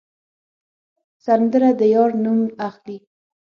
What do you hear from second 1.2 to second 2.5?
سندره د یار نوم